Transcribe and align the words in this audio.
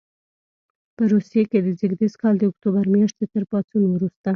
په 0.95 1.03
روسیې 1.11 1.41
کې 1.49 1.59
د 1.65 1.67
زېږدیز 1.79 2.13
کال 2.21 2.35
د 2.37 2.43
اکتوبر 2.51 2.83
میاشتې 2.95 3.25
تر 3.33 3.43
پاڅون 3.49 3.83
وروسته. 3.89 4.29